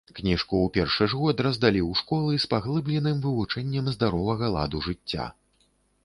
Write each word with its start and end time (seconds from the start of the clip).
Кніжку 0.17 0.55
ў 0.61 0.67
першы 0.75 1.05
ж 1.11 1.17
год 1.19 1.41
раздалі 1.47 1.81
ў 1.89 1.99
школы 1.99 2.39
з 2.45 2.49
паглыбленым 2.53 3.19
вывучэннем 3.25 3.91
здаровага 3.97 4.49
ладу 4.55 4.81
жыцця. 4.87 5.27